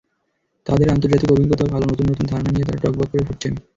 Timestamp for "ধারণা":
2.25-2.49